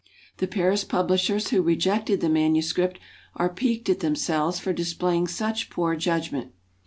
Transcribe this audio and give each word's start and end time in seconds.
The 0.37 0.47
Paris 0.47 0.83
publishers 0.83 1.49
who 1.51 1.61
rejected 1.61 2.21
the 2.21 2.27
manuscript 2.29 2.99
are 3.35 3.49
piqued 3.53 3.87
at 3.87 3.99
themselves 3.99 4.57
for 4.57 4.73
displaying 4.73 5.27
such 5.27 5.69
poor 5.69 5.95
judgment. 5.95 6.53